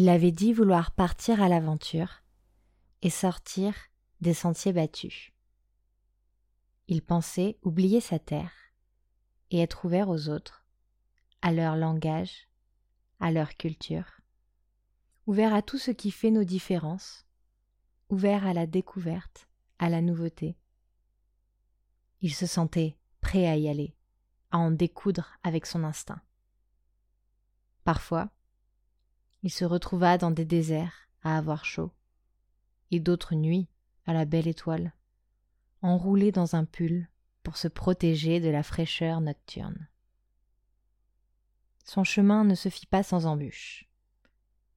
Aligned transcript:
Il 0.00 0.08
avait 0.08 0.32
dit 0.32 0.54
vouloir 0.54 0.92
partir 0.92 1.42
à 1.42 1.50
l'aventure 1.50 2.22
et 3.02 3.10
sortir 3.10 3.74
des 4.22 4.32
sentiers 4.32 4.72
battus. 4.72 5.30
Il 6.88 7.02
pensait 7.02 7.58
oublier 7.60 8.00
sa 8.00 8.18
terre 8.18 8.50
et 9.50 9.60
être 9.60 9.84
ouvert 9.84 10.08
aux 10.08 10.30
autres, 10.30 10.64
à 11.42 11.52
leur 11.52 11.76
langage, 11.76 12.48
à 13.18 13.30
leur 13.30 13.58
culture, 13.58 14.22
ouvert 15.26 15.52
à 15.52 15.60
tout 15.60 15.76
ce 15.76 15.90
qui 15.90 16.10
fait 16.10 16.30
nos 16.30 16.44
différences, 16.44 17.26
ouvert 18.08 18.46
à 18.46 18.54
la 18.54 18.66
découverte, 18.66 19.50
à 19.78 19.90
la 19.90 20.00
nouveauté. 20.00 20.56
Il 22.22 22.34
se 22.34 22.46
sentait 22.46 22.96
prêt 23.20 23.46
à 23.46 23.56
y 23.58 23.68
aller, 23.68 23.94
à 24.50 24.56
en 24.56 24.70
découdre 24.70 25.36
avec 25.42 25.66
son 25.66 25.84
instinct. 25.84 26.22
Parfois, 27.84 28.30
il 29.42 29.50
se 29.50 29.64
retrouva 29.64 30.18
dans 30.18 30.30
des 30.30 30.44
déserts 30.44 31.08
à 31.22 31.36
avoir 31.36 31.64
chaud, 31.64 31.90
et 32.90 33.00
d'autres 33.00 33.34
nuits 33.34 33.68
à 34.06 34.12
la 34.12 34.24
belle 34.24 34.48
étoile, 34.48 34.92
enroulé 35.82 36.32
dans 36.32 36.56
un 36.56 36.64
pull 36.64 37.08
pour 37.42 37.56
se 37.56 37.68
protéger 37.68 38.40
de 38.40 38.48
la 38.48 38.62
fraîcheur 38.62 39.20
nocturne. 39.20 39.88
Son 41.84 42.04
chemin 42.04 42.44
ne 42.44 42.54
se 42.54 42.68
fit 42.68 42.86
pas 42.86 43.02
sans 43.02 43.26
embûches. 43.26 43.88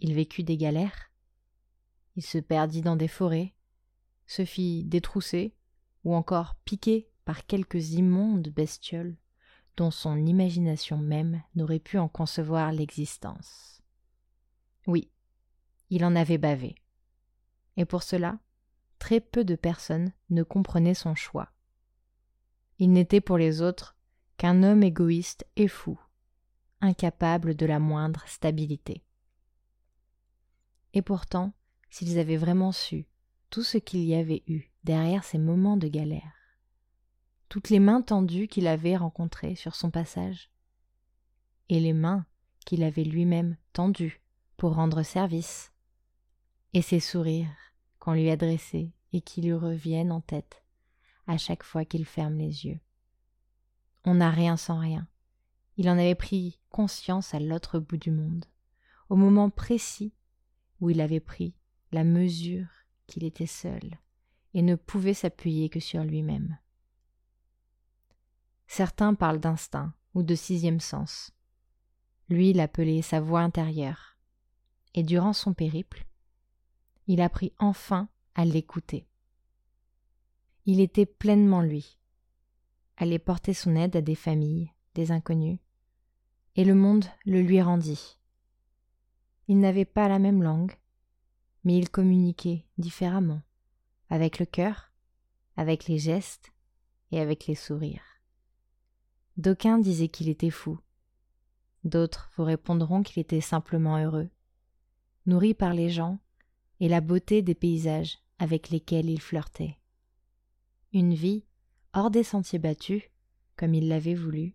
Il 0.00 0.14
vécut 0.14 0.42
des 0.42 0.56
galères, 0.56 1.10
il 2.16 2.24
se 2.24 2.38
perdit 2.38 2.80
dans 2.80 2.96
des 2.96 3.08
forêts, 3.08 3.54
se 4.26 4.44
fit 4.44 4.84
détrousser 4.84 5.54
ou 6.04 6.14
encore 6.14 6.54
piquer 6.64 7.08
par 7.24 7.46
quelques 7.46 7.92
immondes 7.92 8.48
bestioles 8.48 9.16
dont 9.76 9.90
son 9.90 10.24
imagination 10.24 10.98
même 10.98 11.42
n'aurait 11.54 11.80
pu 11.80 11.98
en 11.98 12.08
concevoir 12.08 12.70
l'existence. 12.72 13.73
Oui, 14.86 15.10
il 15.90 16.04
en 16.04 16.16
avait 16.16 16.38
bavé. 16.38 16.76
Et 17.76 17.84
pour 17.84 18.02
cela, 18.02 18.38
très 18.98 19.20
peu 19.20 19.44
de 19.44 19.56
personnes 19.56 20.12
ne 20.30 20.42
comprenaient 20.42 20.94
son 20.94 21.14
choix. 21.14 21.50
Il 22.78 22.92
n'était 22.92 23.20
pour 23.20 23.38
les 23.38 23.62
autres 23.62 23.96
qu'un 24.36 24.62
homme 24.62 24.82
égoïste 24.82 25.46
et 25.56 25.68
fou, 25.68 25.98
incapable 26.80 27.54
de 27.54 27.66
la 27.66 27.78
moindre 27.78 28.24
stabilité. 28.26 29.04
Et 30.92 31.02
pourtant, 31.02 31.52
s'ils 31.90 32.18
avaient 32.18 32.36
vraiment 32.36 32.72
su 32.72 33.06
tout 33.50 33.62
ce 33.62 33.78
qu'il 33.78 34.04
y 34.04 34.14
avait 34.14 34.42
eu 34.46 34.72
derrière 34.82 35.24
ces 35.24 35.38
moments 35.38 35.76
de 35.76 35.88
galère, 35.88 36.32
toutes 37.48 37.70
les 37.70 37.78
mains 37.78 38.02
tendues 38.02 38.48
qu'il 38.48 38.66
avait 38.66 38.96
rencontrées 38.96 39.54
sur 39.54 39.76
son 39.76 39.90
passage, 39.90 40.50
et 41.68 41.78
les 41.78 41.92
mains 41.92 42.26
qu'il 42.66 42.82
avait 42.82 43.04
lui-même 43.04 43.56
tendues 43.72 44.23
rendre 44.72 45.02
service, 45.02 45.72
et 46.72 46.82
ses 46.82 47.00
sourires 47.00 47.54
qu'on 47.98 48.12
lui 48.14 48.30
adressait 48.30 48.92
et 49.12 49.20
qui 49.20 49.42
lui 49.42 49.52
reviennent 49.52 50.12
en 50.12 50.20
tête 50.20 50.64
à 51.26 51.38
chaque 51.38 51.62
fois 51.62 51.84
qu'il 51.84 52.04
ferme 52.04 52.36
les 52.36 52.66
yeux. 52.66 52.80
On 54.04 54.14
n'a 54.14 54.30
rien 54.30 54.56
sans 54.56 54.78
rien. 54.78 55.08
Il 55.76 55.88
en 55.88 55.98
avait 55.98 56.14
pris 56.14 56.60
conscience 56.68 57.34
à 57.34 57.40
l'autre 57.40 57.78
bout 57.78 57.96
du 57.96 58.10
monde, 58.10 58.44
au 59.08 59.16
moment 59.16 59.50
précis 59.50 60.12
où 60.80 60.90
il 60.90 61.00
avait 61.00 61.20
pris 61.20 61.54
la 61.92 62.04
mesure 62.04 62.66
qu'il 63.06 63.24
était 63.24 63.46
seul 63.46 63.98
et 64.52 64.62
ne 64.62 64.74
pouvait 64.74 65.14
s'appuyer 65.14 65.68
que 65.68 65.80
sur 65.80 66.04
lui-même. 66.04 66.58
Certains 68.66 69.14
parlent 69.14 69.40
d'instinct 69.40 69.94
ou 70.14 70.22
de 70.22 70.34
sixième 70.34 70.80
sens. 70.80 71.32
Lui 72.28 72.52
l'appelait 72.52 73.02
sa 73.02 73.20
voix 73.20 73.40
intérieure, 73.40 74.13
et 74.94 75.02
durant 75.02 75.32
son 75.32 75.54
périple, 75.54 76.06
il 77.06 77.20
apprit 77.20 77.52
enfin 77.58 78.08
à 78.34 78.44
l'écouter. 78.44 79.06
Il 80.66 80.80
était 80.80 81.06
pleinement 81.06 81.60
lui, 81.60 81.98
allait 82.96 83.18
porter 83.18 83.52
son 83.52 83.76
aide 83.76 83.96
à 83.96 84.00
des 84.00 84.14
familles, 84.14 84.72
des 84.94 85.10
inconnus, 85.10 85.58
et 86.56 86.64
le 86.64 86.74
monde 86.74 87.04
le 87.26 87.42
lui 87.42 87.60
rendit. 87.60 88.18
Il 89.48 89.58
n'avait 89.58 89.84
pas 89.84 90.08
la 90.08 90.18
même 90.18 90.42
langue, 90.42 90.74
mais 91.64 91.76
il 91.76 91.90
communiquait 91.90 92.64
différemment, 92.78 93.42
avec 94.08 94.38
le 94.38 94.46
cœur, 94.46 94.92
avec 95.56 95.86
les 95.86 95.98
gestes 95.98 96.52
et 97.10 97.20
avec 97.20 97.46
les 97.46 97.54
sourires. 97.54 98.20
D'aucuns 99.36 99.78
disaient 99.78 100.08
qu'il 100.08 100.28
était 100.28 100.50
fou, 100.50 100.78
d'autres 101.82 102.30
vous 102.36 102.44
répondront 102.44 103.02
qu'il 103.02 103.20
était 103.20 103.40
simplement 103.40 103.98
heureux 103.98 104.30
nourri 105.26 105.54
par 105.54 105.74
les 105.74 105.90
gens 105.90 106.18
et 106.80 106.88
la 106.88 107.00
beauté 107.00 107.42
des 107.42 107.54
paysages 107.54 108.18
avec 108.38 108.70
lesquels 108.70 109.08
il 109.08 109.20
flirtait. 109.20 109.78
Une 110.92 111.14
vie 111.14 111.44
hors 111.92 112.10
des 112.10 112.22
sentiers 112.22 112.58
battus, 112.58 113.02
comme 113.56 113.74
il 113.74 113.88
l'avait 113.88 114.14
voulu, 114.14 114.54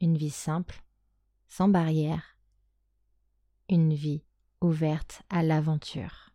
une 0.00 0.16
vie 0.16 0.30
simple, 0.30 0.82
sans 1.48 1.68
barrière, 1.68 2.36
une 3.68 3.92
vie 3.92 4.22
ouverte 4.60 5.22
à 5.30 5.42
l'aventure. 5.42 6.32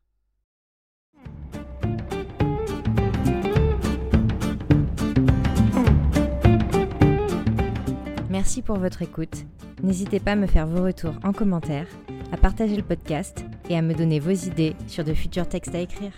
Merci 8.30 8.64
pour 8.64 8.78
votre 8.78 9.04
écoute. 9.04 9.46
N'hésitez 9.84 10.20
pas 10.20 10.32
à 10.32 10.36
me 10.36 10.48
faire 10.48 10.66
vos 10.66 10.84
retours 10.84 11.14
en 11.24 11.34
commentaire 11.34 11.88
à 12.34 12.38
partager 12.38 12.76
le 12.76 12.82
podcast 12.82 13.46
et 13.70 13.78
à 13.78 13.84
me 13.84 13.94
donner 13.94 14.20
vos 14.20 14.32
idées 14.32 14.76
sur 14.88 15.04
de 15.04 15.14
futurs 15.14 15.48
textes 15.48 15.76
à 15.76 15.80
écrire. 15.80 16.12